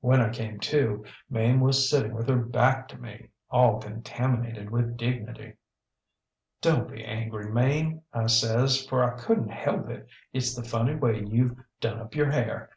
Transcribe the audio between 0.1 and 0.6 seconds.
I came